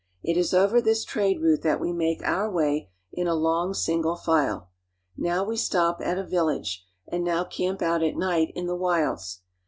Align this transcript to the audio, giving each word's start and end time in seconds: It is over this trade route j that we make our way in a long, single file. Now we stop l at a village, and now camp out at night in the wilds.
It 0.23 0.35
is 0.35 0.51
over 0.51 0.81
this 0.81 1.05
trade 1.05 1.41
route 1.41 1.61
j 1.61 1.69
that 1.69 1.79
we 1.79 1.93
make 1.93 2.23
our 2.23 2.49
way 2.49 2.89
in 3.13 3.27
a 3.27 3.35
long, 3.35 3.75
single 3.75 4.15
file. 4.15 4.71
Now 5.15 5.43
we 5.43 5.55
stop 5.55 6.01
l 6.01 6.07
at 6.09 6.17
a 6.17 6.23
village, 6.23 6.83
and 7.07 7.23
now 7.23 7.43
camp 7.43 7.83
out 7.83 8.01
at 8.01 8.17
night 8.17 8.51
in 8.55 8.65
the 8.65 8.75
wilds. 8.75 9.41